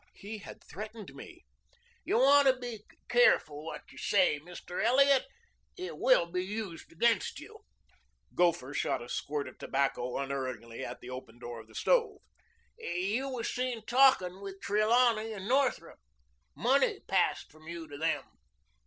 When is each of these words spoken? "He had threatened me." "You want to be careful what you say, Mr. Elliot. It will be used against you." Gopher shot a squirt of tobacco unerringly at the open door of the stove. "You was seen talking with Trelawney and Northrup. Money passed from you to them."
"He 0.15 0.39
had 0.39 0.63
threatened 0.63 1.13
me." 1.13 1.45
"You 2.05 2.17
want 2.17 2.47
to 2.47 2.55
be 2.57 2.79
careful 3.07 3.63
what 3.63 3.83
you 3.91 3.99
say, 3.99 4.39
Mr. 4.39 4.83
Elliot. 4.83 5.27
It 5.77 5.99
will 5.99 6.25
be 6.25 6.43
used 6.43 6.91
against 6.91 7.39
you." 7.39 7.59
Gopher 8.33 8.73
shot 8.73 9.03
a 9.03 9.09
squirt 9.09 9.47
of 9.47 9.59
tobacco 9.59 10.17
unerringly 10.17 10.83
at 10.83 11.01
the 11.01 11.11
open 11.11 11.37
door 11.37 11.59
of 11.61 11.67
the 11.67 11.75
stove. 11.75 12.17
"You 12.79 13.29
was 13.29 13.47
seen 13.53 13.85
talking 13.85 14.41
with 14.41 14.59
Trelawney 14.59 15.33
and 15.33 15.47
Northrup. 15.47 15.99
Money 16.55 17.01
passed 17.01 17.51
from 17.51 17.67
you 17.67 17.87
to 17.87 17.95
them." 17.99 18.23